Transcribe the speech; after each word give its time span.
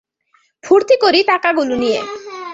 ফুর্তি 0.63 0.95
করি 1.01 1.19
টাকাগুলো 1.23 1.73
নিয়ে। 1.75 2.01